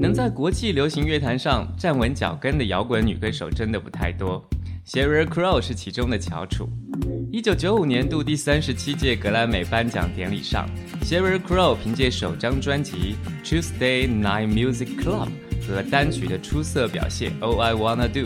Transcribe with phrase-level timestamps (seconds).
[0.00, 4.42] 能在国际流行乐坛上站稳脚跟的摇滚女歌手真的不太多
[4.86, 6.66] ，Sheryl Crow 是其中的翘楚。
[7.30, 10.66] 一九九五年度第三十七届格莱美颁奖典礼上
[11.02, 13.14] ，Sheryl Crow 凭借首张专辑
[13.46, 15.28] 《Tuesday Night Music Club》
[15.68, 18.20] 和单曲的出色表现《All I Wanna Do》，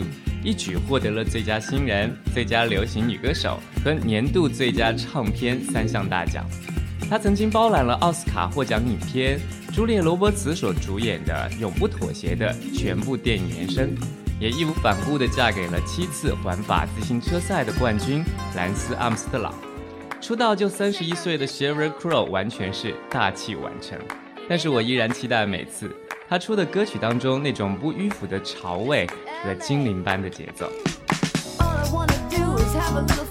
[0.45, 6.45] 一举获得了最佳新人、最佳流行女歌手和年度最佳唱片三项大奖。
[7.09, 9.39] 他曾经包揽了奥斯卡获奖影片。
[9.73, 13.93] 朱莉·罗伯茨所主演的《永不妥协》的全部电影原声，
[14.39, 18.23] 也义无反顾地嫁给了七次环法自行车赛的冠军
[18.55, 19.53] 兰斯·阿姆斯特朗。
[20.21, 23.99] 出道就三十一岁的 s h e r y Crow 完全是大器晚成，
[24.47, 25.93] 但是我依然期待每次
[26.29, 29.05] 他出的歌曲当中那种不迂腐的潮味
[29.43, 30.71] 和精灵般的节奏。
[31.59, 33.25] All I wanna do is have a.